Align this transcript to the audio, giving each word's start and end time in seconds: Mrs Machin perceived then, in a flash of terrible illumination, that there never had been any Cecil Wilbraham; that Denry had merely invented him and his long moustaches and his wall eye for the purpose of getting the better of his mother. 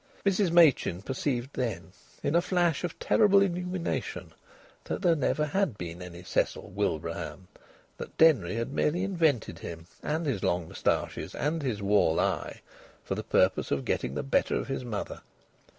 Mrs 0.25 0.49
Machin 0.49 1.03
perceived 1.03 1.51
then, 1.55 1.91
in 2.23 2.33
a 2.33 2.41
flash 2.41 2.83
of 2.83 2.97
terrible 2.97 3.39
illumination, 3.43 4.33
that 4.85 5.03
there 5.03 5.13
never 5.15 5.45
had 5.45 5.77
been 5.77 6.01
any 6.01 6.23
Cecil 6.23 6.71
Wilbraham; 6.71 7.47
that 7.97 8.17
Denry 8.17 8.55
had 8.55 8.73
merely 8.73 9.03
invented 9.03 9.59
him 9.59 9.85
and 10.01 10.25
his 10.25 10.41
long 10.41 10.67
moustaches 10.67 11.35
and 11.35 11.61
his 11.61 11.83
wall 11.83 12.19
eye 12.19 12.61
for 13.03 13.13
the 13.13 13.21
purpose 13.21 13.69
of 13.69 13.85
getting 13.85 14.15
the 14.15 14.23
better 14.23 14.55
of 14.55 14.69
his 14.69 14.83
mother. 14.83 15.21